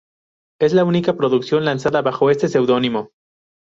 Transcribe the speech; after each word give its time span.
Es 0.59 0.73
la 0.73 0.83
única 0.83 1.15
producción 1.15 1.63
lanzada 1.63 2.01
bajo 2.01 2.31
este 2.31 2.47
pseudónimo. 2.47 3.11